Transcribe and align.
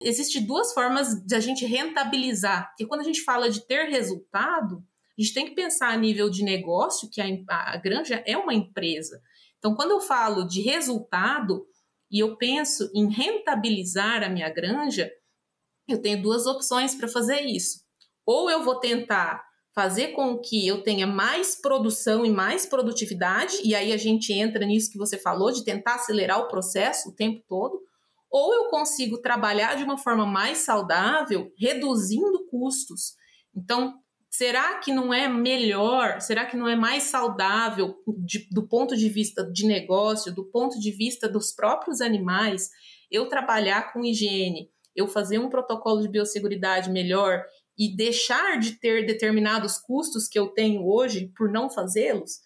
Existem 0.00 0.44
duas 0.44 0.72
formas 0.72 1.14
de 1.26 1.34
a 1.34 1.40
gente 1.40 1.66
rentabilizar, 1.66 2.68
porque 2.68 2.86
quando 2.86 3.00
a 3.00 3.04
gente 3.04 3.22
fala 3.22 3.50
de 3.50 3.66
ter 3.66 3.90
resultado, 3.90 4.82
a 5.18 5.22
gente 5.22 5.34
tem 5.34 5.46
que 5.46 5.54
pensar 5.54 5.90
a 5.90 5.96
nível 5.96 6.30
de 6.30 6.42
negócio, 6.42 7.10
que 7.10 7.20
a, 7.20 7.26
a 7.48 7.76
granja 7.76 8.22
é 8.26 8.36
uma 8.36 8.54
empresa. 8.54 9.20
Então, 9.58 9.74
quando 9.74 9.90
eu 9.90 10.00
falo 10.00 10.44
de 10.44 10.62
resultado 10.62 11.66
e 12.10 12.18
eu 12.18 12.36
penso 12.38 12.90
em 12.94 13.12
rentabilizar 13.12 14.22
a 14.22 14.30
minha 14.30 14.48
granja, 14.48 15.10
eu 15.86 16.00
tenho 16.00 16.22
duas 16.22 16.46
opções 16.46 16.94
para 16.94 17.06
fazer 17.06 17.42
isso. 17.42 17.80
Ou 18.24 18.50
eu 18.50 18.62
vou 18.62 18.80
tentar 18.80 19.44
fazer 19.74 20.08
com 20.08 20.38
que 20.38 20.66
eu 20.66 20.82
tenha 20.82 21.06
mais 21.06 21.60
produção 21.60 22.24
e 22.24 22.30
mais 22.30 22.66
produtividade, 22.66 23.60
e 23.62 23.74
aí 23.74 23.92
a 23.92 23.96
gente 23.96 24.32
entra 24.32 24.64
nisso 24.64 24.90
que 24.90 24.98
você 24.98 25.18
falou, 25.18 25.52
de 25.52 25.64
tentar 25.64 25.96
acelerar 25.96 26.40
o 26.40 26.48
processo 26.48 27.10
o 27.10 27.14
tempo 27.14 27.44
todo, 27.46 27.80
ou 28.30 28.54
eu 28.54 28.68
consigo 28.68 29.20
trabalhar 29.20 29.76
de 29.76 29.82
uma 29.82 29.98
forma 29.98 30.24
mais 30.24 30.58
saudável, 30.58 31.52
reduzindo 31.58 32.46
custos. 32.46 33.14
Então, 33.54 33.94
será 34.30 34.78
que 34.78 34.92
não 34.92 35.12
é 35.12 35.28
melhor, 35.28 36.20
será 36.20 36.46
que 36.46 36.56
não 36.56 36.68
é 36.68 36.76
mais 36.76 37.04
saudável 37.04 37.96
de, 38.24 38.48
do 38.50 38.66
ponto 38.68 38.96
de 38.96 39.08
vista 39.08 39.44
de 39.50 39.66
negócio, 39.66 40.32
do 40.32 40.44
ponto 40.44 40.78
de 40.78 40.92
vista 40.92 41.28
dos 41.28 41.52
próprios 41.52 42.00
animais, 42.00 42.70
eu 43.10 43.28
trabalhar 43.28 43.92
com 43.92 44.04
higiene, 44.04 44.70
eu 44.94 45.08
fazer 45.08 45.38
um 45.38 45.50
protocolo 45.50 46.00
de 46.00 46.08
biosseguridade 46.08 46.90
melhor 46.90 47.44
e 47.76 47.96
deixar 47.96 48.58
de 48.58 48.78
ter 48.78 49.04
determinados 49.04 49.76
custos 49.78 50.28
que 50.28 50.38
eu 50.38 50.48
tenho 50.48 50.86
hoje 50.86 51.32
por 51.36 51.50
não 51.50 51.68
fazê-los? 51.68 52.38